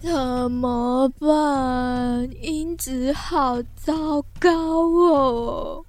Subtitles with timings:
[0.00, 2.28] 怎么办？
[2.40, 5.84] 音质好糟糕哦！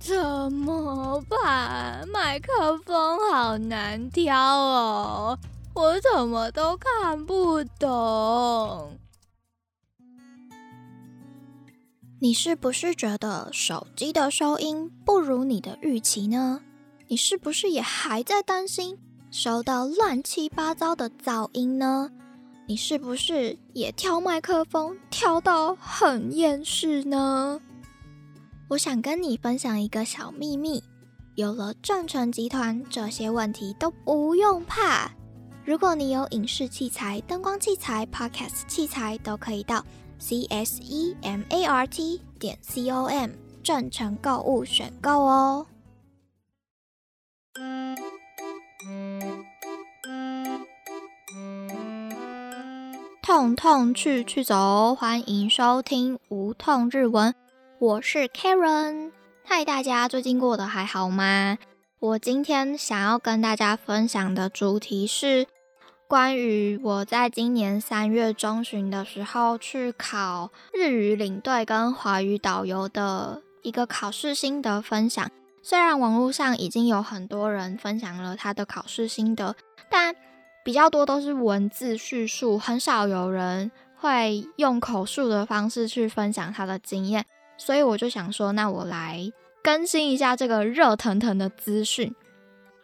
[0.00, 2.06] 怎么办？
[2.08, 5.38] 麦克风好难挑哦，
[5.74, 8.98] 我怎么都看不懂。
[12.20, 16.62] 你是不是觉得手机的收音不如你的预期呢？
[17.06, 18.98] 你是不是也还在担心？
[19.36, 22.08] 收到乱七八糟的噪音呢？
[22.68, 27.60] 你是不是也挑麦克风挑到很厌世呢？
[28.68, 30.80] 我想跟你分享一个小秘密：
[31.34, 35.10] 有了正成集团，这些问题都不用怕。
[35.64, 39.84] 如果你有影视器材、灯光器材、Podcast 器材，都可以到
[40.16, 43.30] c s e m a r t 点 c o m
[43.64, 45.66] 正成购物选购哦。
[53.26, 57.34] 痛痛去去走，欢迎收听无痛日文，
[57.78, 59.12] 我是 Karen。
[59.42, 61.56] 嗨，大家最近过得还好吗？
[62.00, 65.46] 我今天想要跟大家分享的主题是
[66.06, 75.30] 关于我在今年三月中旬的时候去考日语领队跟华语导游的一个考试心得分享。
[75.62, 79.56] 虽然网络上已经有很多人分享了他的考试心得，
[79.90, 80.14] 但
[80.64, 87.26] 比较多都是文字叙述，很少有人会用口述的方式去分享他的经验，
[87.58, 89.30] 所以我就想说，那我来
[89.62, 92.14] 更新一下这个热腾腾的资讯。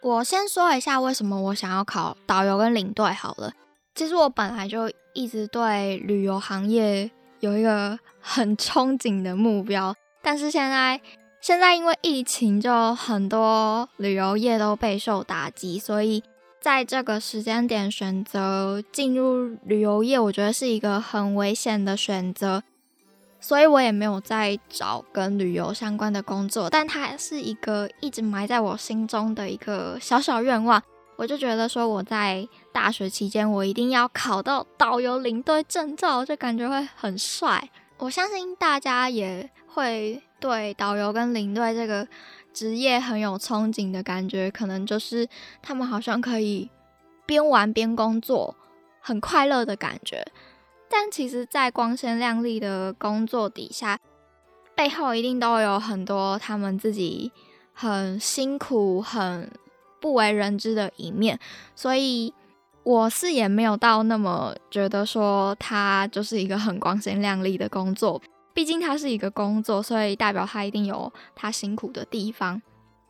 [0.02, 3.52] 我先说一下为什么我想要考导游跟领队好了。
[3.94, 11.00] 其实我本来就一直对旅游行业有一个很憧憬的目标，但是现在
[11.40, 16.22] 现在因为疫情，就很多旅游业都备受打击，所以。
[16.60, 22.62] 在这个时间点选择进入旅游业，我觉得是一个很危险的选择，
[23.40, 26.68] 所以我也没有再找跟旅游相关的工作。
[26.68, 30.82] 但它是一个一直埋在我心中的一个小小愿望。
[31.16, 37.70] 我就觉得说，我在大学期间，我一定要考到导游领队证照，就感觉会很帅。
[37.96, 42.06] 我相信大家也会对导游跟领队这个。
[42.52, 45.28] 职业很有憧憬的感觉，可能就是
[45.62, 46.68] 他们好像可以
[47.26, 48.54] 边玩边工作，
[49.00, 50.26] 很快乐的感觉。
[50.88, 53.98] 但其实，在光鲜亮丽的工作底下，
[54.74, 57.30] 背后一定都有很多他们自己
[57.72, 59.50] 很辛苦、很
[60.00, 61.38] 不为人知的一面。
[61.76, 62.34] 所以，
[62.82, 68.20] 我是也没有到那么觉得说，它就是一个很光鲜亮丽的工作。
[68.60, 72.60] 毕竟它是一个工作，所以代表他一定有他辛苦的地方。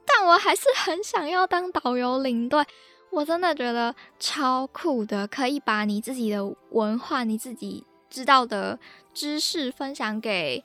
[0.07, 2.65] 但我还是很想要当导游领队，
[3.11, 8.79] 我真的觉得超酷的，可以把你自己的文化、你自己知道的
[9.13, 10.63] 知识分享给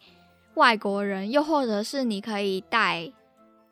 [0.53, 3.11] 外国人，又或者是你可以带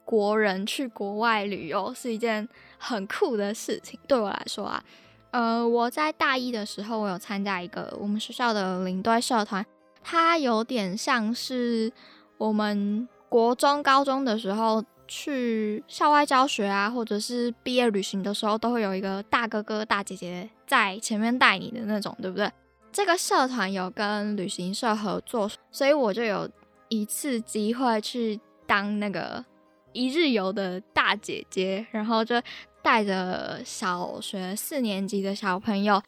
[0.04, 2.50] 国人去国外旅游，是一件
[2.80, 4.00] 很酷的事情。
[4.08, 4.84] 对我来说啊，
[5.30, 9.64] 呃，我在大一的时候，我有参加一个我们学校的领队社团。
[10.04, 11.92] 它有点像是
[12.38, 22.52] 我们国中、高中的时候去校外教学啊，或者是毕业旅行的时候，都会有一个大哥哥、大姐姐在前面带你的那种，对不对？
[22.92, 26.48] 这个社团有跟旅行社合作，所以我就有
[26.90, 29.44] 一次机会去当那个
[29.94, 32.36] 一日游的大姐姐，然后就
[32.82, 36.02] 带着小学四年级的小朋友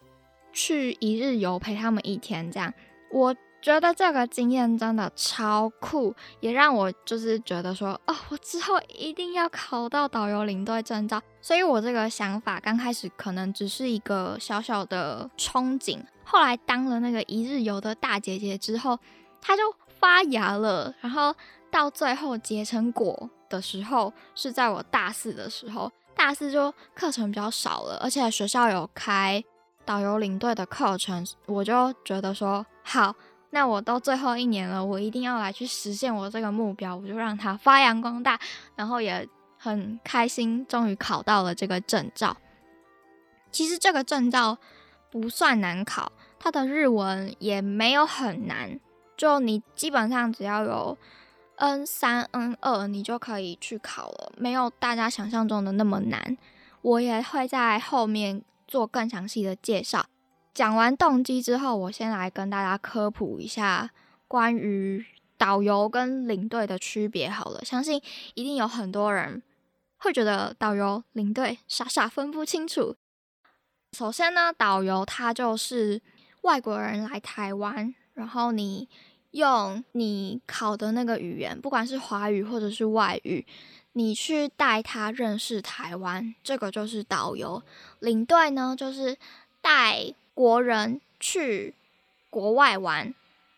[0.53, 2.73] 去一日游，陪他们一天，这样
[3.11, 3.35] 我。
[3.65, 11.19] 觉得这个经验真的超酷，也让我就是觉得说，哦，我之后一定要考到导游领队证照。
[11.41, 18.99] 所以我这个想法刚开始可能只是一个小小的憧憬，后来当了那个一日游的大姐姐之后，
[19.41, 19.63] 它就
[19.99, 20.93] 发芽了。
[21.01, 21.33] 然后
[21.71, 29.43] 到最后结成果的时候，是在我大四的时候，大四就课程比较少了，而且学校有开
[29.83, 33.15] 导游领队的课程，我就觉得说好。
[33.55, 38.37] 那我到最后一年了，我一定要来去实现我这个目标，我就让它发扬光大，
[38.75, 39.25] 然后也
[39.57, 42.35] 很开心，终于考到了这个证照。
[43.51, 44.57] 其实这个证照
[45.09, 48.77] 不算难考，它的日文也没有很难，
[49.15, 50.97] 就你基本上只要有
[51.55, 56.37] N 三、N 二，你就可以去考了，没有大家想象中的那么难。
[56.81, 60.05] 我也会在后面做更详细的介绍。
[60.55, 63.91] 讲完动机之后，我先来跟大家科普一下
[64.25, 65.05] 关于
[65.37, 67.29] 导游跟领队的区别。
[67.29, 68.01] 好了，相信
[68.35, 69.43] 一定有很多人
[69.97, 72.95] 会觉得导游、领队傻傻分不清楚。
[73.91, 76.01] 首先呢，导游他就是
[76.43, 78.87] 外国人来台湾，然后你
[79.31, 83.45] 用你考的那个语言，不管是华语或者是外语，
[83.91, 87.61] 你去带他认识台湾，这个就是导游。
[87.99, 89.17] 领队呢，就是
[89.59, 91.73] 带国人去
[92.29, 93.11] 国外玩。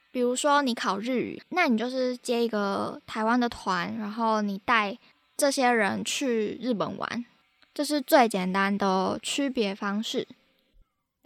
[0.09, 4.97] 比如说你考日语，那你就是接一个台湾的团，然后你带
[5.35, 7.25] 这些人去日本玩，
[7.73, 10.27] 这是最简单的区别方式。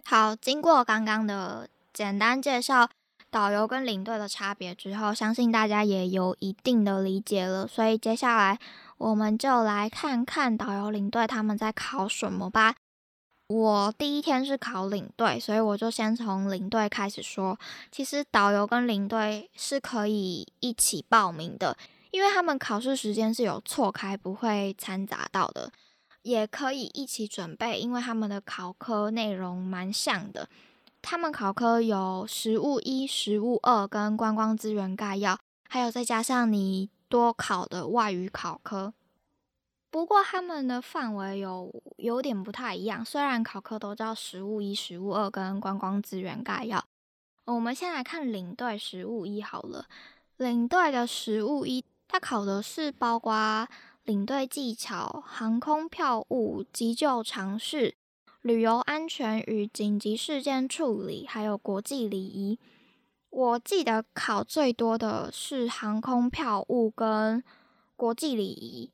[0.04, 2.90] 好，经过刚刚的简单介绍，
[3.30, 7.66] 导游跟领队的差别之后，相信大家也有一定的理解了。
[7.66, 8.58] 所以接下来
[8.98, 12.74] 我们就来看看导游、领队他们在考什么吧。
[13.52, 17.58] 我第一天是考领队，所以我就先从领队开始说。
[17.90, 21.76] 其实导游跟领队是可以一起报名的，
[22.10, 25.70] 因为他们考试时间是有错开，不会掺杂到的，
[26.22, 30.48] 也可以一起准备，因为他们的考科内容蛮像的。
[31.02, 35.38] 他们考科有实务一、实务二跟观光资源概要，
[35.68, 38.94] 还有再加上你多考的外语考科。
[39.92, 46.82] 不过他们的范围有有点不太一样，虽然考科都叫实务一、实务二跟观光资源概要。
[47.44, 49.84] 我们先来看领队实务一好了。
[50.38, 53.68] 领队的实务一，它考的是包括
[54.04, 57.94] 领队技巧、航空票务、急救常识、
[58.40, 62.58] 旅游安全与紧急事件处理，还有国际礼仪。
[63.28, 67.44] 我记得考最多的是航空票务跟
[67.94, 68.90] 国际礼仪。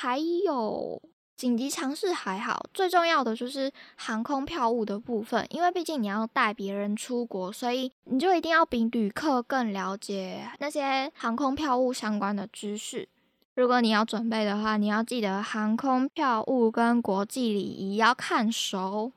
[0.00, 1.02] 还有
[1.34, 13.08] 紧急尝试还好，最重要的就是航空票务的部分，因为毕竟你要带别人出国，所以你就一定要比旅客更了解那些航空票务相关的知识。
[13.56, 19.10] 如果你要准备的话，你要记得航空票务跟国际礼仪要看熟。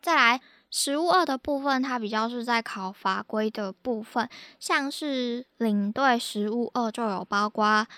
[0.00, 0.40] 再来，
[0.70, 4.28] 实务二的部分，它比较是在考法规的部分，
[4.60, 7.88] 像是领队实务二就有包括。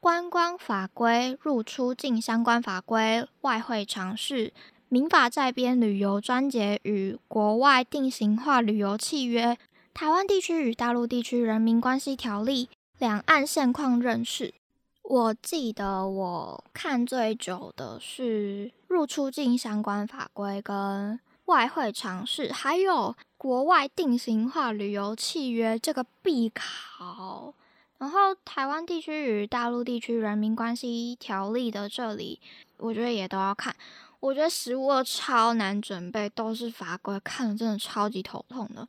[0.00, 4.52] 观光法规、入出境相关法规、外汇常识、
[4.88, 9.58] 民法在编旅游专节与国外定型化旅游契约、
[9.92, 12.68] 台湾地区与大陆地区人民关系条例、
[12.98, 14.54] 两岸现况认识。
[15.02, 27.52] 我记得我看最久的是入出境相关法规跟外汇常识，还有国外定型化旅游契约这个必考。
[27.98, 32.40] 然后台湾地区与大陆地区人民关系条例的这里，
[32.76, 33.74] 我觉得也都要看。
[34.20, 38.86] 我觉得实物超难准备，都是法规，看的真的超级头痛的。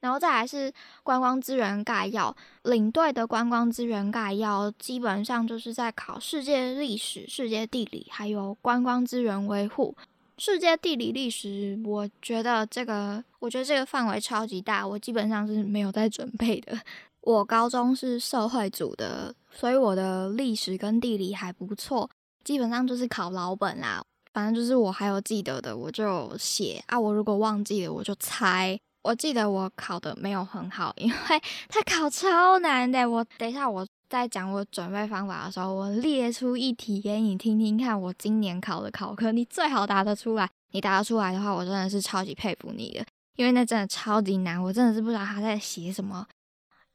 [0.00, 0.72] 然后再来是
[1.02, 9.94] 观光资源概要，领队的观光资源概要基本上就是在考世界历史、世界地理，还有观光资源维护。
[10.38, 16.78] 世界地理历史，我觉得这个，我觉得这个范围超级大，我基本上是没有在准备的。
[17.22, 22.08] 我高中是社会组的，所以我的历史跟地理还不错，
[22.44, 24.02] 基本上就是考老本啦。
[24.32, 26.98] 反正就是我还有记得的，我就写啊。
[26.98, 28.78] 我如果忘记了，我就猜。
[29.02, 31.16] 我记得我考的没有很好，因为
[31.68, 33.08] 它考超难的。
[33.08, 38.00] 我等一下我在讲我准备方法的时候，我列出一题给你听听看。
[38.00, 40.48] 我今年考的考科，你最好答得出来。
[40.72, 43.04] 你答得出来的话，我真的是超级佩服你的，
[43.36, 46.24] 因为那真的超级难，我真的是不知道他在写什么。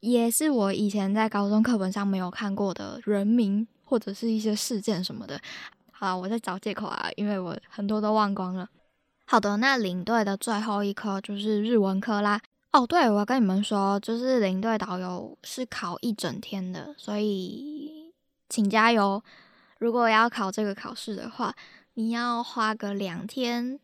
[0.06, 5.42] 也是我以前在高中课本上没有看过的人名或者是一些事件什么的。
[5.92, 8.70] 好，我在找借口啊，因为我很多都忘光了。
[9.26, 12.40] 好的，那领队的最后一科就是日文科啦。
[12.72, 18.14] 哦，对，我要跟你们说，就是领队导游是考一整天的，所以
[18.48, 19.24] 请加油。
[19.80, 21.56] 如果要考这个考试的话，
[21.96, 23.80] 你要花个两天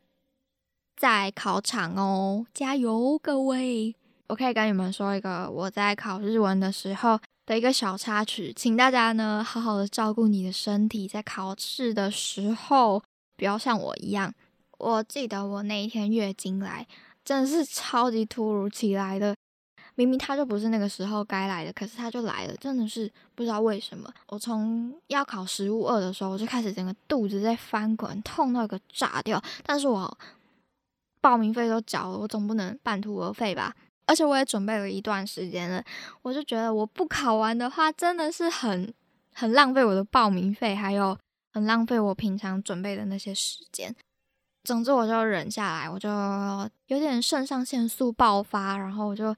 [0.95, 3.95] 在考场哦，加油，各位。
[4.31, 13.03] 我可以跟你们说一个我在考日文的时候的一个小插曲，请大家呢好好的照顾你的身体，在考试的时候
[13.35, 14.33] 不要像我一样。
[14.77, 16.87] 我记得我那一天月经来，
[17.25, 19.35] 真的是超级突如其来的，
[19.95, 24.09] 明明它就不是那个时候该来的，可是它就来了，真的是不知道为什么。
[24.29, 29.43] 我从要考实物二的时候，我就开始整个肚子在翻滚，痛到一个炸掉。
[29.65, 30.17] 但是我
[31.19, 33.75] 报名费都缴了，我总不能半途而废吧。
[34.11, 35.81] 而且我也准备了一段时间了，
[36.21, 38.93] 我就觉得我不考完的话，真的是很
[39.33, 41.17] 很浪费我的报名费，还有
[41.53, 43.95] 很浪费我平常准备的那些时间。
[44.65, 46.09] 总之，我就忍下来，我就
[46.87, 49.33] 有点肾上腺素爆发，然后我就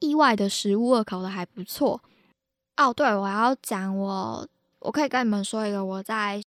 [0.00, 1.98] 意外的食物二考的还不错。
[2.76, 4.46] 哦，对，我要讲我，
[4.80, 6.42] 我可以跟你们说一个我在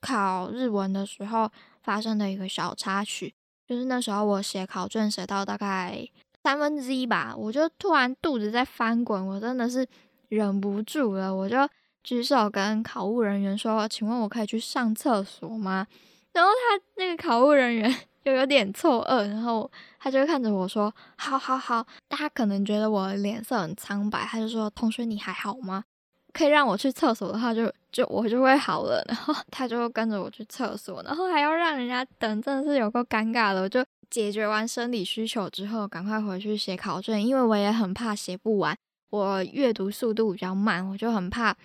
[0.00, 1.48] 考日文的时候
[1.84, 3.32] 发生的一个小插曲。
[3.68, 6.04] 就是那时候我写考卷写到大概
[6.42, 9.86] 三分之一吧，我就突然肚子在翻滚，我真的是
[10.28, 11.56] 忍不住了，我就
[12.02, 15.86] 举手跟考务人员说：“请问我可以去上厕所吗？”
[16.32, 17.94] 然后他那个考务人员
[18.24, 19.70] 就有点错愕，然后
[20.00, 25.84] 他就看着我说：“好好好。”他可能觉得我脸色很苍白，他就说：“同学你还好吗？
[26.32, 29.04] 可以让我去厕所的话，就就我就会好了。
[29.06, 33.60] ”然后他就跟着我去厕所，然后还要让人家等，真的是有够尴尬的。
[33.60, 38.76] 我就解决完生理需求之后，赶快回去写考卷，因为我也很怕写不完。
[39.08, 41.56] 我阅读速度比较慢，我就很怕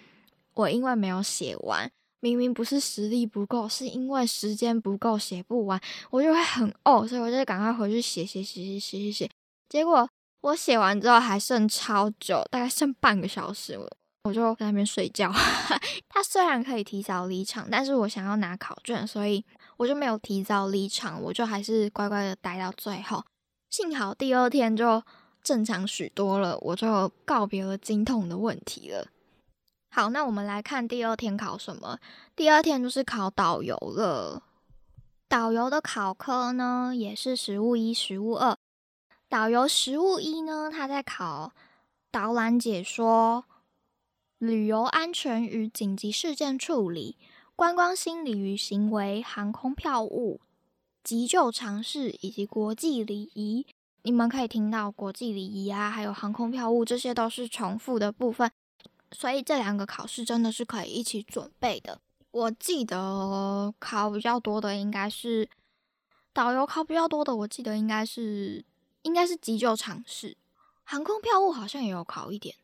[0.53, 1.91] 我因为没有写完。
[2.21, 9.29] 明明不是实力不够，是因为时间不够写不完，我就会很哦，所以我就赶快回去写写写写写写写。
[9.67, 13.89] 结果我写完之后还剩超久，大概剩半个小时，我
[14.23, 15.31] 我就在那边睡觉。
[16.09, 19.45] 他虽然可以提早离场，但是我想要拿考卷，所以
[19.77, 23.23] 我就没有提早离场，我就还是乖乖的待到最后。
[23.69, 25.03] 幸好第二天就
[25.43, 29.07] 正常许多了，我就告别了经痛的问题了。
[29.89, 31.99] 好，那我们来看第二天考什么？
[32.35, 34.43] 第二天就是考导游了。
[35.27, 38.57] 导游的考科呢，也是实物一、实物二。
[39.29, 41.51] 导游实物一呢，他在考
[42.09, 43.43] 导览解说、
[44.37, 47.17] 旅游安全与紧急事件处理、
[47.57, 50.39] 观光心理与行为、航空票务、
[51.03, 53.65] 急救常识以及国际礼仪。
[54.03, 58.51] 你们可以听到国际礼仪啊，还有航空票务，这些都是重复的部分。
[59.11, 61.99] 所以这两个考试真的是可以一起准备的。
[62.29, 65.49] 我记得考比较多的应该是
[66.31, 68.63] 导游，考比较多的我记得应该是
[69.01, 70.37] 应该是急救常识，
[70.83, 72.55] 航空票务好像也有考一点，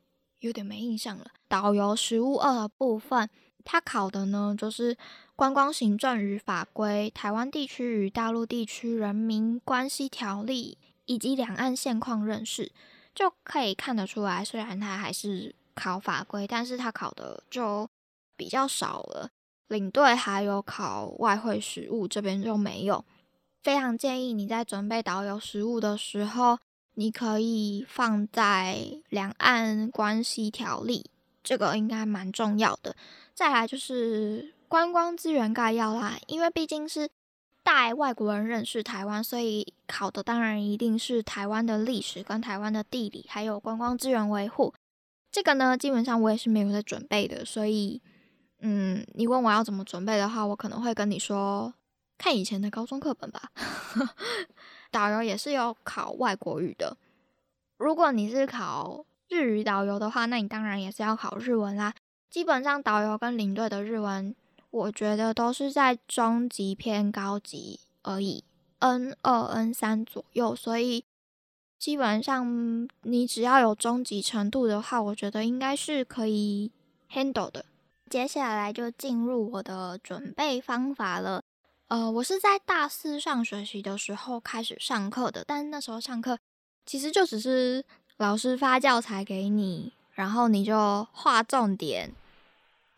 [0.42, 1.32] 有点没印象了。
[1.48, 3.28] 导游实务二的部分，
[3.66, 4.98] 它考的呢就是
[5.36, 12.72] 观光行政与法规、台湾地区与大陆地区人民关系条例以及两岸现况认识，
[13.14, 15.56] 就可以看得出来，虽然它还是。
[15.76, 17.90] 考法规，但是他考的就
[18.38, 19.32] 比较少了。
[19.70, 23.04] 领队还有考外汇实务，这边就没有。
[23.64, 26.60] 非常建议你在准备导游实务的时候，
[26.94, 31.10] 你可以放在两岸关系条例，
[31.44, 32.96] 这个应该蛮重要的。
[33.34, 37.10] 再来就是观光资源概要啦，因为毕竟是
[37.64, 44.74] 带外国人认识台湾，所以考的当然一定是台湾的历史、跟台湾的地理，还有观光资源维护。
[45.32, 48.02] 这个呢，基本上我也是没有在准备的，所以，
[48.60, 51.74] 嗯，你问我要怎么准备的话，我可能会跟你说，
[52.20, 53.50] 看以前的高中课本吧。
[54.92, 56.96] 导游也是有考外国语的，
[57.78, 61.96] 如果你是考日语导游的话，那你当然也是要考日文啦。
[62.34, 64.34] 基本上导游跟领队的日文，
[64.72, 68.44] 我觉得都是在中级偏高级而已
[68.80, 71.06] ，N 二 N 三左右，所以。
[71.78, 76.72] 基本上，你只要有中级程度的话，我觉得应该是可以
[77.12, 77.66] handle 的。
[78.10, 81.44] 接下来就进入我的准备方法了。
[81.90, 86.40] 呃，我是在大四上学期的时候开始上课的，但那时候上课
[86.84, 87.86] 其实就只是
[88.18, 92.12] 老师发教材给你，然后你就画重点。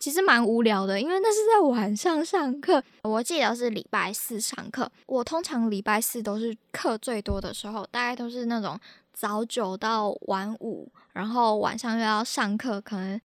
[0.05, 2.83] 其实蛮无聊的，因为那是在晚上上课。
[3.01, 4.88] 我记得是礼拜四上课。
[5.07, 8.79] 我通常礼拜四都是课最多的时候，大概都是那种
[9.13, 13.19] 早九到晚五，然后晚上又要上课，可能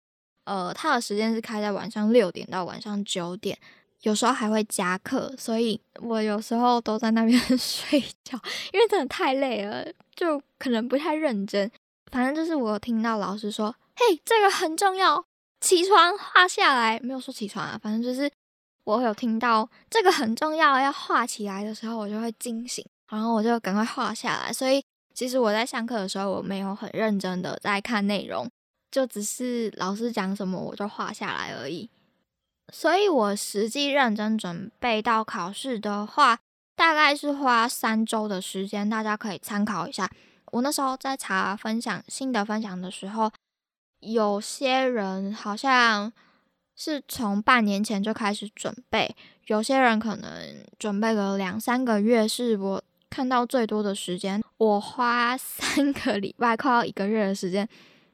[0.45, 3.59] 呃，他的时间是开在晚上六点到晚上九点，
[4.03, 8.39] 有时候还会加课，所以我有时候都在那边 睡觉，
[8.71, 11.69] 因为真的太累了，就可能不太认真。
[12.09, 15.25] 反正就是我听到老师说：“嘿，这个很重要。”
[15.61, 18.31] 起床画下来，没有说起床啊，反正就是
[18.85, 24.53] 我有听到这个很重要，要画起来的时候，我就会惊醒，然后我就赶快画下来。
[24.53, 28.49] 所以其实我在上课的时候，我没有很认真的在看内容，
[28.89, 31.89] 就只是老师讲什么我就画下来而已。
[32.71, 36.39] 所以我实际认真准备到考试的话，
[36.75, 40.09] 大概是花三周的时间，大家可以参考一下。
[40.51, 43.29] 我那时候在查分享新的分享的时候。
[43.99, 46.11] 有些人好像
[46.75, 49.13] 是从半年前就开始准备，
[49.47, 50.31] 有些人可能
[50.77, 54.41] 准备了两三个月，是我看到最多的时间。
[54.57, 57.67] 我花三个礼拜，快要一个月的时间。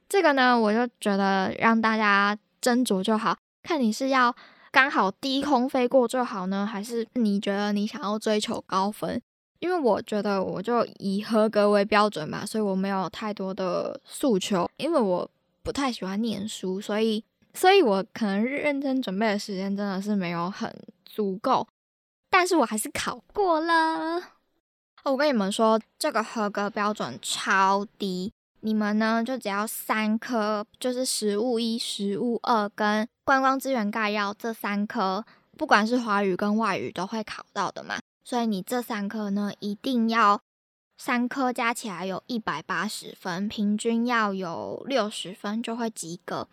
[0.09, 4.35] 这个呢，我就觉得让大家斟酌就好，看你是要
[4.71, 9.21] 刚好低空飞过就好呢，还是你觉得你想要追求高分？
[9.59, 15.29] 因为我觉得我就以合格为标准嘛，所以我没有太多的诉求，因为我。
[15.65, 20.71] 不太喜欢念书，所以，所以我可能认真准备的时间真的是没有很
[21.03, 21.67] 足够，
[22.29, 24.21] 但是我还是考过了。
[25.05, 35.25] 我跟你们说，这个合格标准超低，你们呢就只要三科，就是实物一、实物二跟观光资源概要这三科，
[35.57, 37.97] 不管是华语跟外语都会考到的嘛。
[38.23, 40.39] 所以你这三科呢，一定要
[40.97, 46.47] 三科加起来有一百八十分，平均要有六十分就会及格。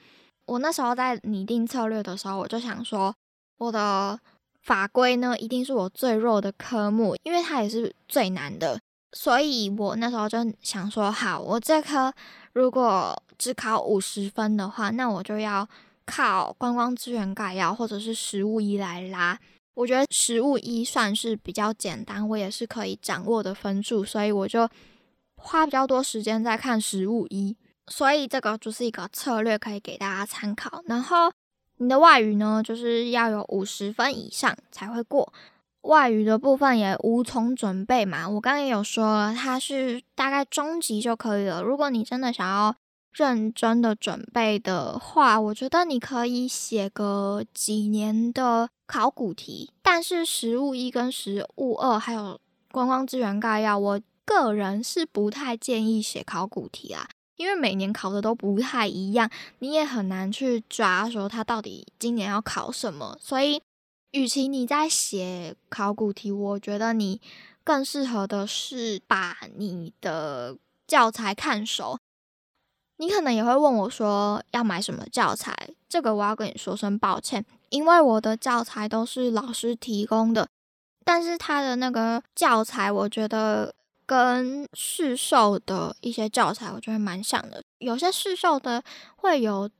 [0.46, 3.14] 我那时候在拟定策略的时候，我就想说，
[3.58, 4.18] 我的
[4.60, 8.78] 法规呢，一定是我最弱的科目，因为它也是最难的。
[9.12, 12.12] 所以我那时候就想说，好，我这科
[12.52, 15.68] 如果只考五十分的话，那我就要
[16.04, 19.38] 靠观光资源概要或者是实物一来拉。
[19.74, 24.68] 我觉得实物一算是比较简单，我也是可以掌握的分数，所以我就
[25.36, 27.56] 花比较多时间在看实物一。
[27.88, 30.82] 所以这个就是一个策略，可以给大家参考。
[30.86, 31.32] 然后
[31.78, 35.32] 你的外语呢，就是要有五十分以上才会过。
[35.82, 41.60] 外语的部分也无从准备嘛，我刚刚也有说了，它是大概中级就可以了。
[41.60, 42.72] 如果你真的想要
[43.10, 49.70] 认真的准备的话，我觉得你可以写个几年的考古题。
[49.80, 52.38] 但是实物一跟实物二还有
[52.70, 57.08] 观光资源概要，我个人是不太建议写考古题啊。
[57.36, 59.30] 因为每年考的都不太一样，
[59.60, 63.16] 你也很难去抓说他到底今年要考什么。
[63.18, 63.62] 所以，
[64.10, 67.18] 与其你在写考古题，我觉得你
[67.64, 71.98] 更适合的是把你的教材看熟。
[72.98, 75.70] 你可能也会问我说要买什么教材？
[75.88, 80.48] 这个我要跟你说声抱歉，因为我的教材都是老师提供的，
[81.04, 83.74] 但是他的那个教材，我觉得。
[84.04, 87.62] 跟市售的一些教材，我觉得蛮像的。
[87.78, 88.82] 有些市售的
[89.16, 89.70] 会有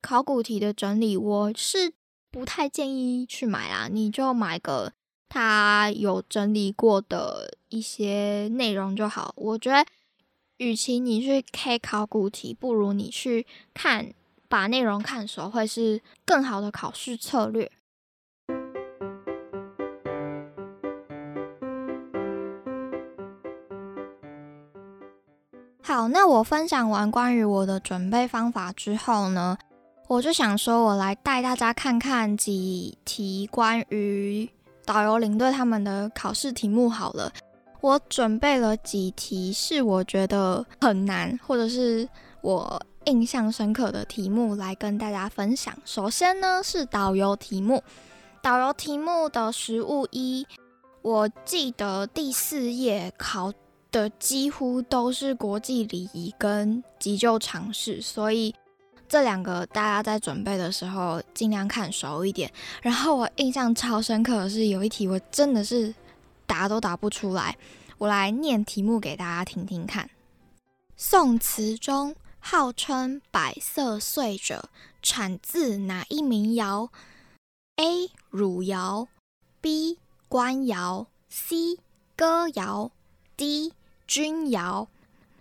[0.00, 1.92] 考古题的整理，我是
[2.30, 3.88] 不太建议去买啦。
[3.90, 4.92] 你就买个
[5.28, 9.34] 他有整理过的一些内容就好。
[9.36, 9.84] 我觉得，
[10.56, 14.14] 与其你去 K 考古题，不如你去看
[14.52, 17.72] 把内容看熟，会是更好的考试策略。
[25.82, 29.56] 好，那我分享完关于我的准备方法之后呢，
[30.06, 34.46] 我就想说，我来带大家看看几题关于
[34.84, 37.32] 导游领队他们的考试题目好了。
[37.80, 42.06] 我准备了几题是我觉得很难，或者是
[42.42, 45.76] 我印象深刻的题目来跟大家分享。
[45.84, 47.82] 首先呢是导游题目，
[48.42, 50.46] 导游题目的实物一，
[51.02, 53.52] 我记得第四页考。
[53.92, 58.54] 的几乎都是国际礼仪跟急救常识，所以
[59.06, 62.50] 这两个大家在准备的时候尽量看熟一点。
[62.80, 65.94] 然后我印象超深刻的是有一题我真的是
[66.46, 67.54] 答都答不出来，
[67.98, 70.08] 我来念题目给大家听听看。
[70.96, 74.68] 宋词中号称百色碎者，
[75.00, 76.90] 产自哪一民谣
[77.76, 78.10] ？A.
[78.30, 79.08] 汝窑
[79.60, 79.98] B.
[80.28, 81.78] 官窑 C.
[82.16, 82.90] 歌谣
[83.36, 83.72] D.
[84.08, 84.88] 钧窑，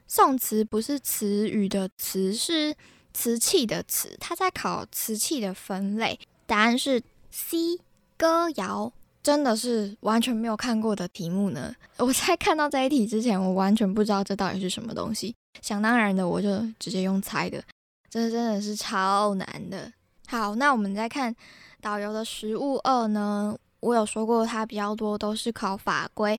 [0.07, 2.75] 宋词不是词语的词，是
[3.13, 4.15] 瓷器的瓷。
[4.19, 7.79] 它在考瓷器的分类，答案是 C
[8.15, 8.93] 歌谣。
[9.23, 11.73] 真的是完全没有看过的题目呢。
[11.97, 15.35] 我在看到这一题之前，我完全不知道这到底是什么东西。
[15.61, 17.61] 想当然的，我就直接用猜的。
[18.09, 19.91] 这真的是超难的。
[20.27, 21.35] 好，那我们再看
[21.79, 23.55] 导游的实物二呢？
[23.79, 26.37] 我有说过，它比较多都是考法规。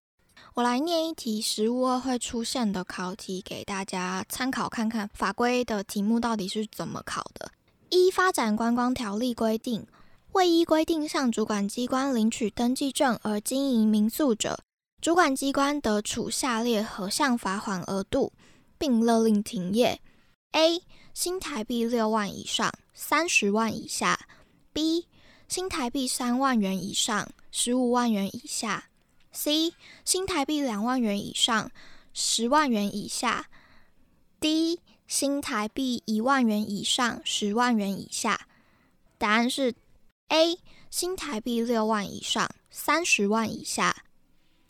[0.54, 7.50] 我来念一题实物二会出现的考题给大家参考看看，法规的题目到底是怎么考的。
[7.90, 9.86] 一发展观光条例规定，
[10.32, 14.58] 未依规定向主管机关领取登记证而经营民宿者，
[14.98, 18.32] 主管机关得处下列何项罚款额度，
[18.78, 20.00] 并勒令停业
[20.52, 20.82] ：A.
[21.12, 24.18] 新台币六万以上，三十万以下
[24.72, 25.04] ；B.
[25.48, 28.86] 新台币三万元以上，十五万元以下。
[29.32, 31.70] C 新台币两万元以上，
[32.14, 33.50] 十万元以下。
[34.40, 38.46] D 新台币一万元以上，十万元以下。
[39.18, 39.74] 答案是
[40.32, 40.58] A
[40.90, 43.94] 新台币六万以上，三十万以下。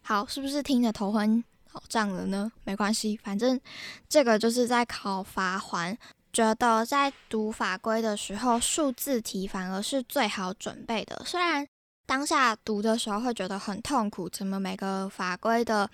[0.02, 2.50] 好，是不是听着头昏脑胀了呢？
[2.64, 3.60] 没关系，反正
[4.08, 5.96] 这个就是在考罚还。
[6.32, 11.66] 觉得在读法规的时候，数字题反而是最好准备的，虽然。
[12.04, 15.88] 当下读的时候会觉得很痛苦，怎么每个法规的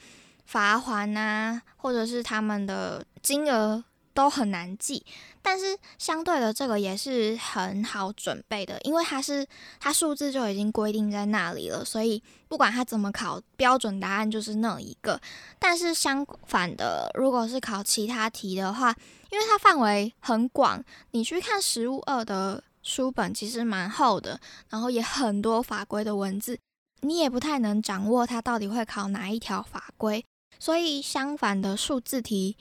[0.47, 3.85] 罚还啊，或者是他们的金额
[4.19, 5.07] 都很难记。
[5.41, 9.47] 但是相对的，这个也是很好准备的，因为它是
[9.79, 15.21] 它数字就已经规定在那里了，所以不管它怎么考，标准答案就是那一个。
[15.61, 18.93] 但是相反的，如果是考其他题的话，
[19.31, 26.59] 因为它范围很广，你去看实物二的书本其实蛮厚的，然后也很多法规的文字，
[27.03, 30.25] 你也不太能掌握它到底会考哪一条法规。
[30.59, 32.57] 所以相反的数字题，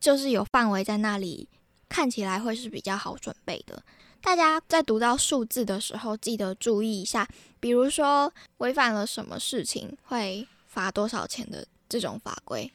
[0.00, 1.46] 就是有范围在那里，
[1.88, 3.82] 看起来会是比较好准备的。
[4.22, 7.28] 大家在读到数字的时候，记得注意一下，
[7.60, 12.70] 比如说违反了什么事情会罚多少钱的这种法规，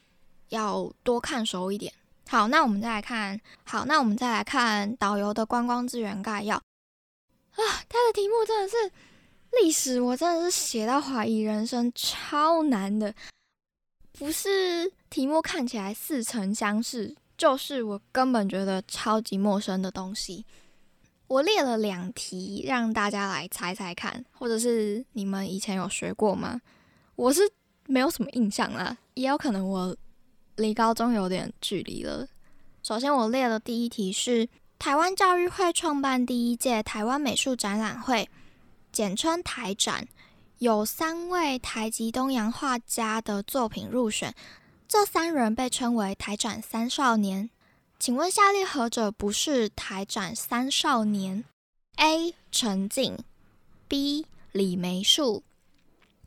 [0.50, 1.92] 要多看熟一点。
[2.28, 8.76] 好，那我们再来看，好，那我们再来看导游的观光资源概要啊，它的题目真的是
[9.62, 13.14] 历史，我真的是写到怀疑人生，超难的。
[14.18, 20.46] 不是题目看起来似曾相识，就是我根本觉得超级陌生的东西。
[21.28, 26.62] 我列了两题让大家来猜猜看，或者是你们以前有学过吗？
[27.16, 27.42] 我是
[27.88, 29.96] 没有什么印象啦，也有可能我
[30.58, 32.28] 离高中有点距离了。
[32.84, 34.48] 首先，我列的第一题是
[34.78, 38.30] 台湾教育会创办第一届台湾美术展览会，
[38.92, 40.08] 简称台展。
[40.66, 44.34] 有三位台籍东洋画家的作品入选，
[44.88, 47.52] 这三人被称为台展三少年。
[48.00, 51.46] 请问下列何者不是台展三少年
[51.98, 52.34] ？A.
[52.52, 53.16] 陈静
[53.88, 54.26] ，B.
[54.54, 55.44] 李梅树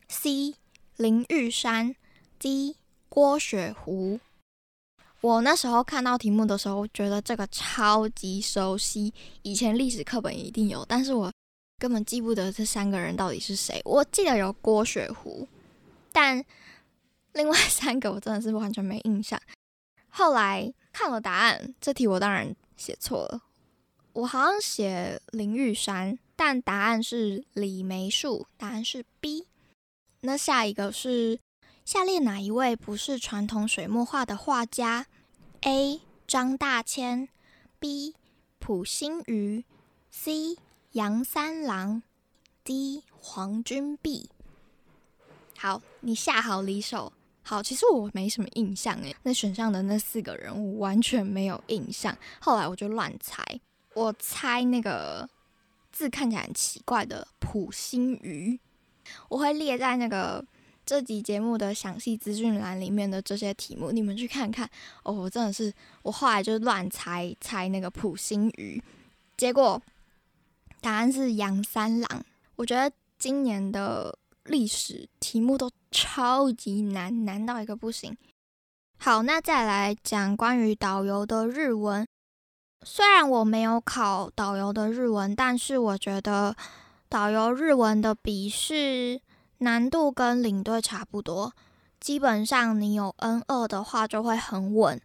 [0.06, 0.54] ，C.
[0.94, 1.96] 林玉山
[2.38, 2.76] ，D.
[3.08, 4.20] 郭雪湖。
[5.20, 11.32] 我那时候看到题目的时候，觉得这个超级熟悉，以前历史课本一定有，但是我。
[11.78, 13.80] 根本记不得这三个人到底是谁。
[13.84, 15.46] 我记得有郭雪湖，
[16.12, 16.44] 但
[17.34, 19.40] 另外 三个我真的是完全没印象。
[20.08, 23.42] 后来看了答案，这题我当然写错了。
[24.14, 29.46] 我好像写林玉山，但答案是李梅树，答案是 B。
[30.22, 31.38] 那下一个是
[31.84, 35.06] 下列哪一位不是传统水墨画的画家
[35.60, 36.00] ？A.
[36.26, 37.28] 张大千
[37.78, 38.16] ，B.
[38.58, 39.64] 蒲星瑜
[40.10, 40.56] ，C.
[40.98, 42.02] 杨三郎
[42.64, 44.28] ，D 黄君璧。
[45.56, 47.12] 好，你下好离手。
[47.44, 52.18] 好，其实我没什么印象诶，那选项的那四个人物完全没有印象。
[52.40, 53.44] 后来我就乱猜，
[53.94, 55.30] 我猜那个
[55.92, 58.58] 字看起来很奇怪的普星鱼，
[59.28, 60.44] 我会列在那个
[60.84, 64.68] 这集节目的详细资讯栏里面的这些题目，你们去看看。
[65.04, 68.82] 哦，我真的是，我后来就乱猜猜那个普星鱼，
[69.36, 69.80] 结果。
[70.80, 72.24] 答案是杨三郎。
[72.56, 78.16] 我觉得今年的历史题目都超级难，难到一个不行。
[78.98, 82.06] 好，那再来讲关于导游的日文。
[82.82, 86.56] 虽然我没有考导游的日文，但是我觉得
[87.08, 89.20] 导游日文的笔试
[89.58, 91.52] 难度跟领队差不多。
[92.00, 95.00] 基本上你有 N 二的话就会很稳，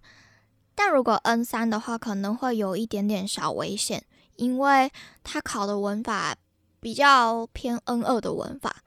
[0.75, 4.03] 但如果 N 三的话，可能会有一点点小危险。
[4.35, 4.91] 因为
[5.23, 6.35] 他考的文法
[6.79, 8.83] 比较偏 N 二的文法，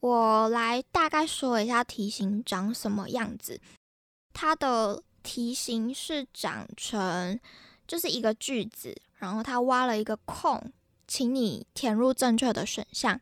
[0.00, 3.60] 我来大概说一下题型长什么样子。
[4.32, 7.40] 它的题型是长成
[7.86, 10.72] 就是一个句子，然后它挖了一个空，
[11.08, 13.20] 请你填入正确的选项。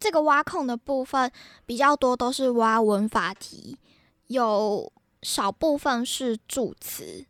[0.00, 1.30] 这个挖空的部分
[1.66, 3.78] 比较多，都是挖文法题，
[4.26, 7.26] 有少部分是助词。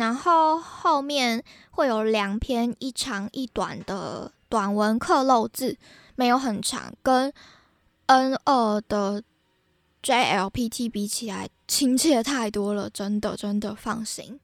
[0.00, 5.76] 然后后面会有两篇一长一短的短文课漏字，
[6.16, 7.30] 没有很长，跟
[8.06, 9.22] N 二的
[10.02, 14.40] JLPT 比起来亲切太多了，真的真的放心。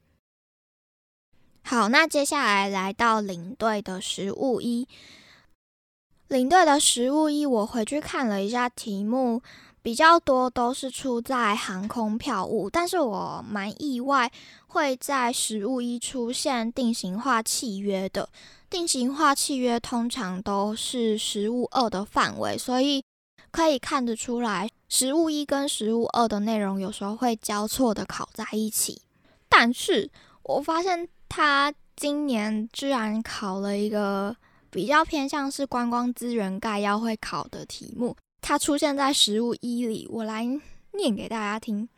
[1.63, 4.87] 好，那接下来来到领队的实物一，
[6.29, 9.41] 领队的实物一，我回去看了一下题目。
[9.87, 14.29] 比较多都是出在航空票务，但是我蛮意外
[14.67, 18.29] 会在实物一出现定型化契约的。
[18.69, 23.01] 定型化契约通常都是实物二的范围，所以
[23.53, 29.01] 可以看得出来，实物一跟实物二的内容有时候会交错的考在一起。
[29.49, 30.11] 但是
[30.43, 34.37] 我发现他今年居然考了一个
[34.69, 38.17] 比较偏向是观光资源概要会考的题目。
[38.41, 40.45] 它出现在食物一里，我来
[40.93, 41.89] 念给大家听。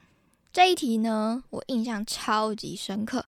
[0.52, 3.26] 这一题呢，我印象超级深刻。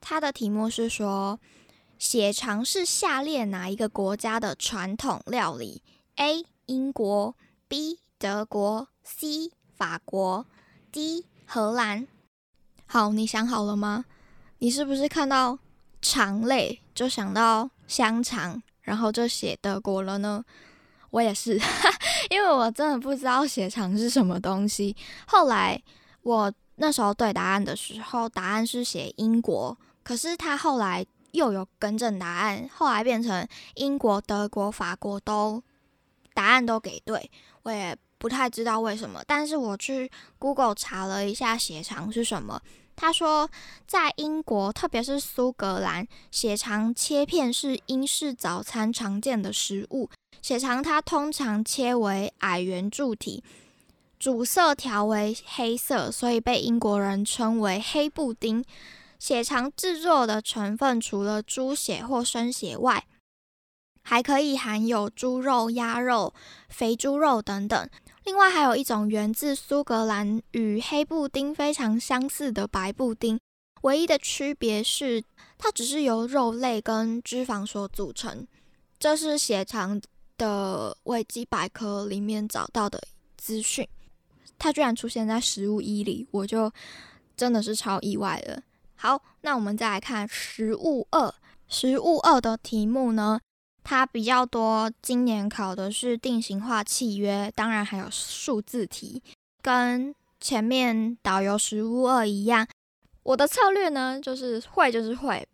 [0.00, 1.38] 它的题目是说，
[1.98, 5.82] 血肠是下列哪一个国家的传统料理
[6.16, 6.44] ？A.
[6.66, 7.36] 英国
[7.68, 8.00] B.
[8.18, 9.50] 德国 C.
[9.76, 10.46] 法国
[10.90, 11.26] D.
[11.44, 12.06] 荷兰。
[12.86, 14.06] 好，你想好了吗？
[14.58, 15.58] 你是不是看到
[16.00, 20.44] 肠类就想到香肠，然后就写德国了呢？
[21.14, 21.56] 我也是，
[22.28, 24.96] 因为我真的不知道血肠是什么东西。
[25.28, 25.80] 后来
[26.22, 33.46] 我那时候对答案的时候，答案是写英国，可是他后来又有更正答案，后来变成
[33.76, 35.62] 英国、德国、法国都
[36.34, 37.30] 答案都给对，
[37.62, 39.22] 我也不太知道为什么。
[39.24, 42.60] 但是我去 Google 查了一下血肠是什么，
[42.96, 43.48] 他说
[43.86, 50.10] 在英国，特别是苏格兰，血肠切片是英式早餐常见的食物。
[50.44, 53.42] 血肠它通常切为矮圆柱体，
[54.18, 58.62] 主色调为黑色，所以被英国人称为黑布丁。
[59.18, 63.06] 血肠制作的成分除了猪血或生血外，
[64.02, 66.34] 还可以含有猪肉、鸭肉、
[66.68, 67.88] 肥猪肉等等。
[68.24, 73.40] 另外，还有一种源自苏格兰、与黑布丁非常相似的白布丁，
[73.80, 75.24] 唯一的区别是
[75.56, 78.46] 它只是由肉类跟脂肪所组成。
[78.98, 79.98] 这是血肠。
[80.36, 83.02] 的维基百科里面找到的
[83.36, 83.88] 资讯，
[84.58, 86.72] 它居然出现在食物一里，我就
[87.36, 88.62] 真的是超意外了。
[88.96, 91.34] 好，那我们再来看食物二，
[91.68, 93.40] 食物二的题目呢，
[93.82, 99.22] 它比较多，今年考的是定型化契约，当然还有数字题，
[99.60, 102.66] 跟前面导游食物二一样。
[103.22, 105.46] 我的策略呢，就是会就是会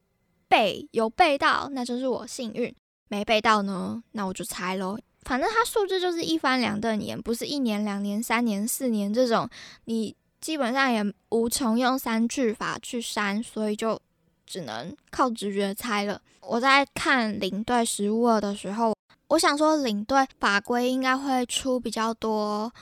[0.49, 2.75] 背，有背到那就是我幸运。
[3.11, 4.97] 没背到呢，那我就猜喽。
[5.23, 9.51] 反正它数字就是一翻两瞪眼，不是一年、两年、三年、四年这种，
[9.87, 14.01] 你基本上也无从用三句法去删，所以就
[14.47, 16.23] 只能靠直觉猜了。
[16.41, 18.95] 我在看领队实物二的时候，
[19.27, 22.73] 我想说领队法规应该会出比较多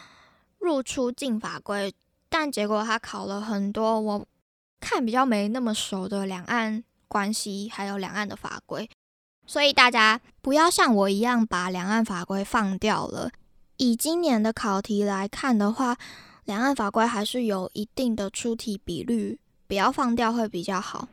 [0.59, 1.93] 入出境法规，
[2.29, 4.27] 但结果他考了很多我
[4.79, 8.89] 看比较没那么熟的两岸关系，还有两岸的法规。
[9.49, 13.31] 所以大家不要像我一样把两岸法规放掉了。
[13.79, 15.97] 以今年的考题来看的话，
[16.45, 21.09] 两岸法规还是有一定的出题比率，不要放掉会比较好。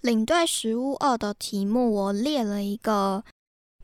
[0.00, 3.22] 领队实务二的题目我列了一个，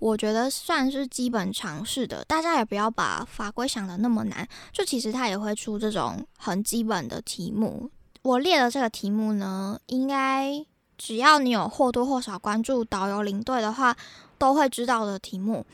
[0.01, 7.89] 我觉得算是基本常识的，大家也不要把法规想的那么难，就其实它也会出这种很基本的题目。
[8.23, 10.67] 我列的这个题目呢，应该。
[11.05, 13.97] 只要你有或多或少关注导游领队的话，
[14.39, 15.67] 都会知道的题目。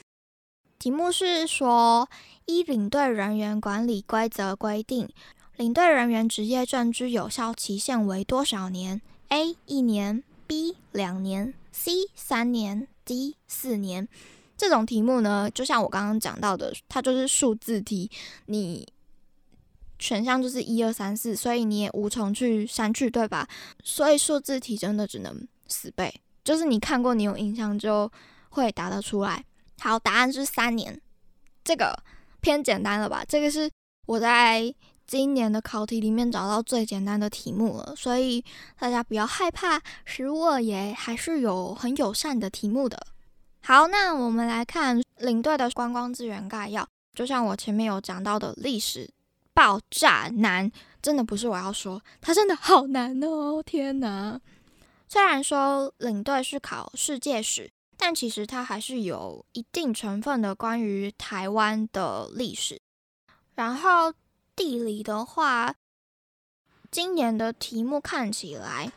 [0.78, 2.08] 题目是说，
[2.46, 5.06] 依领队人员管理规则规定，
[5.56, 9.54] 领队人员职业证之有效期限为多少年？A.
[9.66, 10.78] 一年，B.
[10.92, 12.08] 两年，C.
[12.14, 13.36] 三年，D.
[13.46, 14.08] 四年。
[14.56, 18.10] 这种题目呢，就像我刚刚讲到的，它就是数字题，
[18.46, 18.88] 你。
[19.98, 23.48] 选项就是一二三四，所以你也无从去删去，对吧？
[23.82, 26.12] 所以数字题真的只能死背，
[26.44, 28.10] 就是你看过，你有印象就
[28.50, 29.44] 会答得出来。
[29.80, 31.00] 好，答案是三年，
[31.64, 31.96] 这个
[32.40, 33.24] 偏简单了吧？
[33.28, 33.70] 这个是
[34.06, 34.72] 我在
[35.06, 38.44] 今年的考题里面找到最简单的题目了，所以
[38.78, 43.06] 大家不要害怕，食物二也还是有很友善的题目的。
[43.60, 49.10] 好，那我们来看领队的观光资源概要，就像我前面有讲到的历史。
[49.58, 50.70] 爆炸难，
[51.02, 53.60] 真的不是我要说，它真的好难哦！
[53.60, 54.40] 天哪！
[55.08, 62.80] 虽然说领队是考世界史，但其实它还是有一定成分的关于台湾的历史。
[63.56, 64.14] 然后
[64.54, 65.74] 地理的话，
[66.92, 68.92] 今年的题目看起来，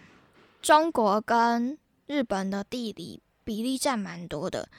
[0.61, 4.69] 中国跟日本的地理比例占蛮多的。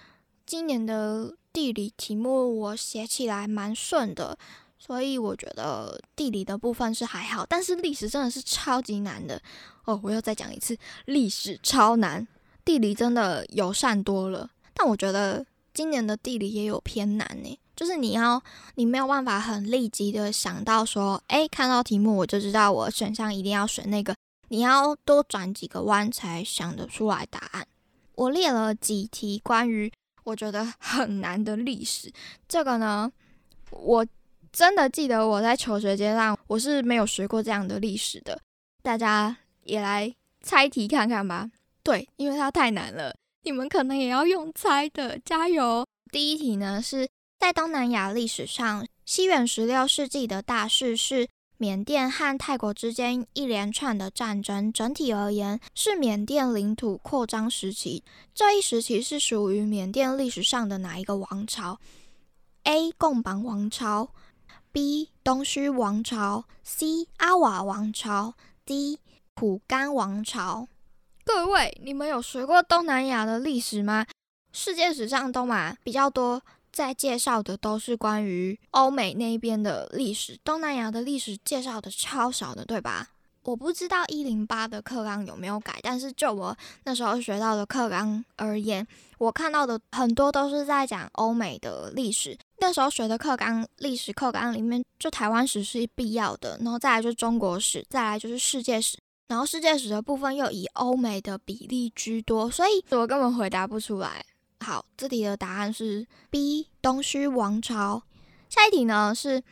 [0.47, 4.39] 今年的地理题目我写起来蛮顺的。
[4.85, 9.41] 所以我觉得地理的部分是还好，但是历史真的是超级难的
[9.85, 10.01] 哦！
[10.03, 12.27] 我要再讲一次，历史超难，
[12.65, 14.51] 地理真的友善多了。
[14.75, 18.43] 但我觉得今年的地理也有偏难呢，就是你要
[18.75, 24.17] 你没有办法很立即的想到说，诶，看到题目我就知道我选项一定要选那个，
[24.49, 27.65] 你要多转几个弯才想得出来答案。
[28.17, 29.93] 我列了几题关于
[30.25, 32.13] 我觉得很难的历史，
[32.49, 33.13] 这个呢，
[33.71, 34.05] 我。
[34.53, 38.39] 真的记得我在求学阶段，我是没有学过这样的历史的。
[38.83, 39.35] 大家
[39.65, 41.51] 也来猜题看看吧。
[41.83, 45.87] 对，因为它太难了，你们可能也要用猜的，加油！
[46.13, 54.71] 第一题呢是在东南亚历史上，西元十六世纪的大事是缅甸和泰国之间一连串的战争。
[54.71, 58.05] 整体而言，是缅甸领土扩张时期。
[58.35, 61.81] 这一时期是属于缅甸历史上的哪一个王朝
[62.65, 62.93] ？A.
[62.93, 64.11] 贡榜王朝。
[64.73, 65.11] B.
[65.23, 67.07] 东须王朝，C.
[67.19, 68.33] 阿瓦王朝
[68.65, 69.01] ，D.
[69.35, 70.67] 蒲甘王朝。
[71.25, 74.07] 各位，你们有学过东南亚的历史吗？
[74.51, 83.11] 世界史上东马比较多，在介绍的都是关于欧美那边的历史，东南亚的历史介绍的超少的，对吧？
[83.45, 88.87] 我不知道一零八的课纲有没有改，但是就我那时候学到的课纲而言，
[89.19, 92.39] 我看到的很多都是在讲欧美的历史。
[92.59, 104.25] 那时候学的课纲历史课纲里面，就台湾史是必要的，然后再来就是中国史，再来就是世界史，然后世界史的部分又以欧美的比例居多，所以我根本回答不出来。
[104.61, 108.01] 好，这题的答案是 B 东须王朝。
[108.49, 109.43] 下一题呢是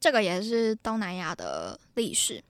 [0.00, 2.42] 这个也是东南亚的历史。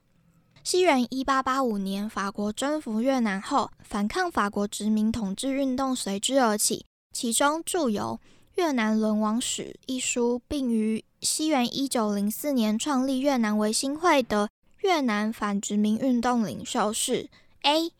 [0.71, 6.85] 西元一八八五年，法国征服越南后，反抗法国殖民统治运动随之而起。
[7.11, 8.19] 其中著有
[8.53, 14.47] 《越南沦亡史》一书，并于西元一九零四年创立越南维新会的
[14.81, 17.31] 越南反殖民运动领袖是
[17.63, 17.91] A.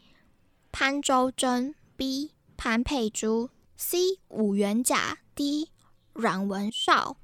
[0.71, 2.33] 潘周真，B.
[2.55, 3.97] 潘佩珠，C.
[4.27, 5.69] 武元甲，D.
[6.13, 7.17] 阮文绍。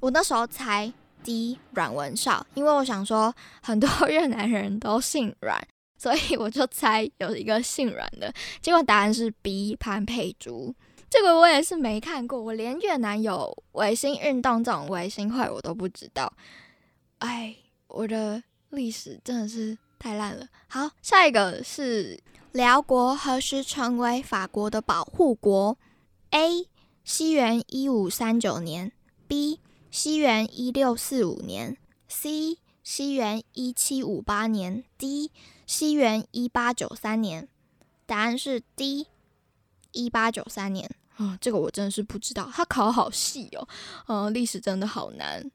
[0.00, 0.92] 我那时候猜。
[1.22, 5.60] D 阮文绍，因为我想说很多 越南人都姓阮，
[5.96, 8.32] 所以我就猜有一个姓阮的。
[8.60, 10.74] 结果答案是 B 潘佩珠，
[11.08, 16.32] 这个我也是没看过，我连越南有维新运动这种维新会我都不知道。
[17.18, 17.54] 哎，
[17.88, 20.46] 我的历史真的是太烂了。
[20.68, 22.18] 好，下一个是
[22.52, 25.76] 辽国何时成为法国的保护国
[26.30, 26.66] ？A
[27.04, 28.92] 西元一五三九年
[29.26, 29.60] ，B。
[29.90, 31.76] 西元一六四五年
[32.08, 35.32] ，C 西元一七五八年，D
[35.66, 37.48] 西元一八九三年。
[38.06, 39.08] 答案是 D
[39.92, 40.88] 一八九三年。
[41.16, 43.68] 啊，这个我真的是不知道，他考好细哦。
[44.06, 45.50] 嗯，历史真的好难。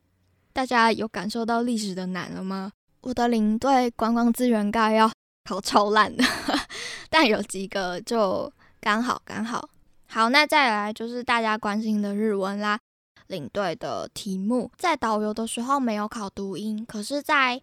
[0.53, 2.71] 大家有感受到历史的难了吗？
[3.01, 5.09] 我的领队观光资源概要
[5.45, 6.23] 考超烂的，
[7.09, 9.69] 但有几个就刚好刚好。
[10.07, 12.79] 好，那再来就是大家关心的日文啦。
[13.27, 17.61] 领队的题目在导游的时候没有考读音，可是，在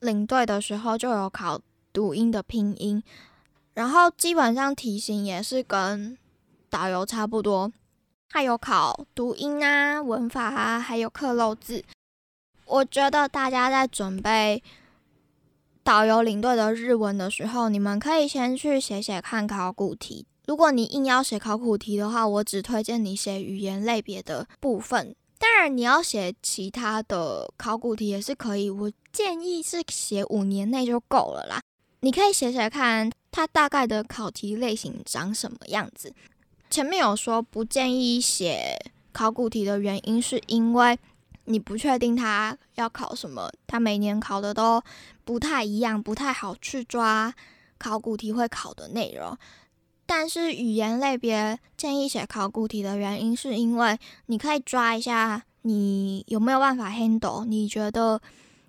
[0.00, 1.60] 领队的时候就有考
[1.92, 3.02] 读音的拼音，
[3.74, 6.16] 然后基本上题型也是跟
[6.68, 7.72] 导游差不多，
[8.30, 11.84] 还有考读音啊、文法啊，还有刻漏字。
[12.66, 14.62] 我觉得大家在准备
[15.82, 20.26] 导游领队的日文的时候，你们可以先去写写看考古题。
[20.46, 25.14] 如果你硬要写考古题的话，我只推荐你写语言类别的部分。
[25.38, 28.70] 当然，你要写其他的考古题也是可以。
[28.70, 31.60] 我建议是写五年内就够了啦。
[32.00, 36.14] 你可以写写看，它大概的考题类型长什么样子。
[36.70, 38.78] 前面有说不建议写
[39.12, 40.96] 考古题的原因，是因为
[41.46, 44.80] 你不确定它要考什么，它每年考的都
[45.24, 47.34] 不太一样，不太好去抓
[47.78, 49.36] 考古题会考的内容。
[50.08, 58.22] 但是语言类别建议写考古题的原因，是因为你可以抓一下你有没有办法 handle，你觉得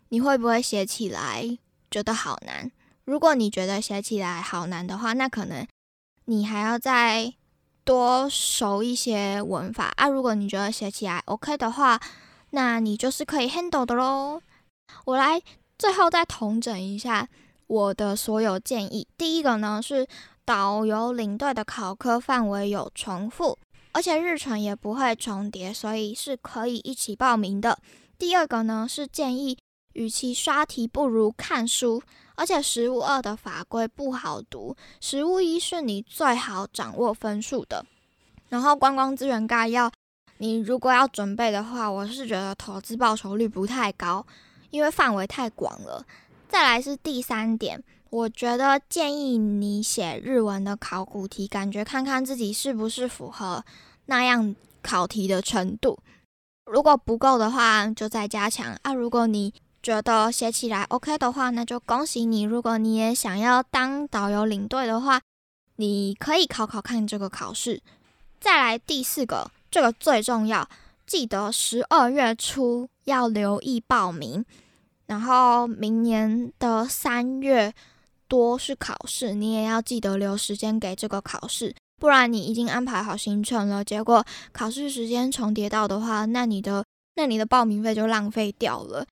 [0.10, 1.58] 你会不会写起来
[1.92, 2.72] 觉得好难？
[3.06, 5.66] 如果你觉得写起来好难的话，那可能
[6.26, 7.32] 你还要再
[7.84, 10.08] 多熟一些文法啊。
[10.08, 12.00] 如果你觉得写起来 OK 的话，
[12.50, 14.42] 那你就是可以 handle 的喽。
[15.06, 15.40] 我来
[15.78, 17.30] 最后再统整一下
[17.68, 19.08] 我的所有建议。
[19.16, 20.08] 第一个呢是。
[20.48, 23.60] 导游领队的考科范围有重复，
[23.92, 27.78] 而且日程也不会重叠，所以是可以一起报名的。
[28.18, 29.58] 第二个呢是建议，
[29.92, 32.02] 与其刷题不如看书，
[32.36, 37.86] 而且实务二的法规不好读，实务一是你最好掌握分数的。
[38.48, 39.92] 然后观光资源概要，
[40.38, 44.26] 你如果要准备的话，我是觉得投资报酬率不太高，
[44.70, 46.06] 因为范围太广了。
[46.48, 47.84] 再来是第三点。
[48.10, 53.64] 我觉得建议你写日文的考古题，感觉看看自己是不是符合
[54.06, 56.00] 那样考题的程度。
[56.66, 58.94] 如果不够的话，就再加强啊。
[58.94, 62.44] 如果你觉得写起来 OK 的话，那就恭喜你。
[62.44, 65.22] 如果你也想要当导游领队的话，
[65.76, 67.82] 你可以考考看这个考试。
[68.40, 70.68] 再来第四个，这个最重要，
[71.06, 74.46] 记得十二月初要留意报名，
[75.08, 77.74] 然后明年的三月。
[78.28, 89.06] 多是考试，你也要记得留时间给这个考试，不然你已经安排好行程了，结果考试时间重叠到的话，那你的那你的报名费就浪费掉了。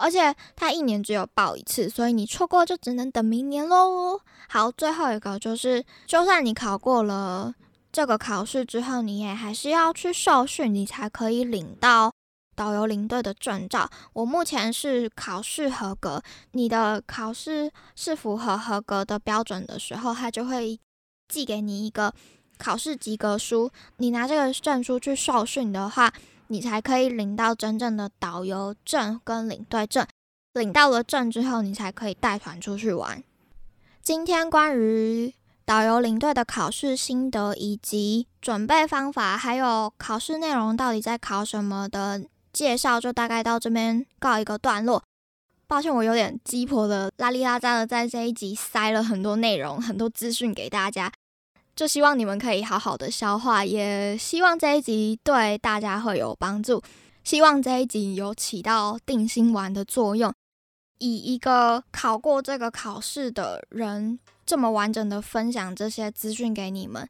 [0.00, 4.20] 而且他一年只有报一次，所以你错过就只能等明年喽。
[4.48, 7.52] 好，最后一个就是，就算你考过了
[7.90, 12.12] 这个考试之后，你也还是要去受训，你才可以领到
[12.58, 13.88] 导游领队的证照。
[14.12, 20.80] 我目前是考试合格，你的考试是符合合格的标准的时候，他就会
[21.28, 22.12] 寄给你一个
[22.58, 23.70] 考试及格书。
[23.98, 26.12] 你拿这个证书去受训的话，
[26.48, 30.04] 你才可以领到真正的导游证跟领队证。
[30.54, 33.22] 领到了证之后，你才可以带团出去玩。
[34.02, 35.32] 今天关于
[35.64, 42.24] 导游领队的考试心得以及准备方法，还有考试内容到底在考什么的
[42.58, 45.00] 介绍，就大概到这边告一个段落。
[45.68, 51.12] 抱歉，我有点鸡婆的拉里拉扎的在这一集塞了很多内容、很多资讯给大家，
[51.76, 56.82] 就希望你们可以好好的消化，也希望这一集对大家会有帮助，
[57.22, 60.34] 希望这一集有起到定心丸的作用。
[60.98, 67.08] 以一个考过这个考试的人，这么完整的分享这些资讯给你们，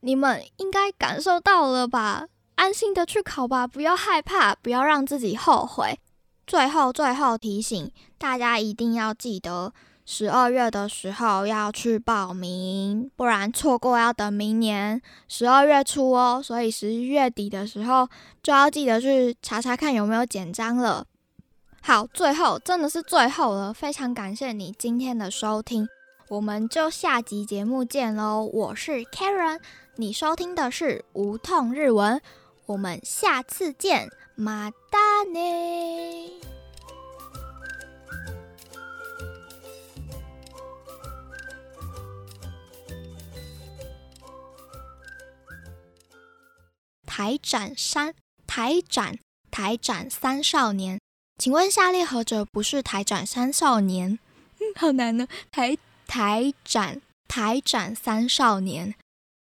[0.00, 2.26] 你们应该感受到了吧？
[2.54, 5.98] 安心的去考吧，不要害怕，不要让自己后悔。
[6.46, 9.72] 最后，最后提醒大家，一定要记得
[10.04, 16.40] 十二月的时候要去报名，不然错过要等明年十二月初哦。
[16.42, 18.08] 所以十一月底的时候
[18.42, 21.06] 就要记得去查查看有没有简章了。
[21.80, 25.88] 好，最后真的是最后了，非常感谢你今天的收听，
[26.28, 28.44] 我们就下集节目见喽！
[28.52, 29.60] 我是 Karen，
[29.96, 32.20] 你收听的是无痛日文，
[32.66, 34.98] 我们下次见，马达
[35.32, 36.40] 呢？
[47.04, 48.14] 台展三，
[48.46, 49.18] 台展，
[49.50, 50.98] 台展三少年。
[51.38, 54.18] 请问下列何者不是台展三少年？
[54.76, 55.26] 好难呢！
[55.50, 58.94] 台台展台展三少年，